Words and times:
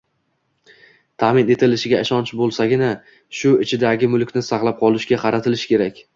ta’min 1.23 1.51
etilishiga 1.55 1.99
ishonch 2.05 2.31
bo‘lsagina 2.39 2.89
uy 3.51 3.61
ichidagi 3.67 4.11
mulkni 4.17 4.45
saqlab 4.51 4.83
qolishga 4.83 5.23
qaratilishi 5.27 5.73
kerak. 5.77 6.05